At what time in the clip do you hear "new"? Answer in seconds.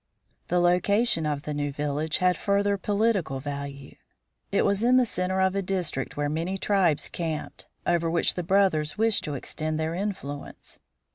1.53-1.71